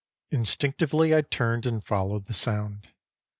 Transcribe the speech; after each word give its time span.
Instinctively 0.31 1.13
I 1.13 1.21
turned 1.21 1.67
and 1.67 1.85
followed 1.85 2.25
the 2.25 2.33
sound. 2.33 2.89